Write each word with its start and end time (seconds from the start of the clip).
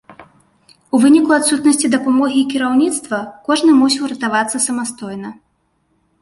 У 0.97 1.01
выніку 1.03 1.35
адсутнасці 1.35 1.91
дапамогі 1.95 2.39
і 2.45 2.47
кіраўніцтва 2.53 3.19
кожны 3.51 3.71
мусіў 3.83 4.09
ратавацца 4.15 4.57
самастойна. 4.67 5.29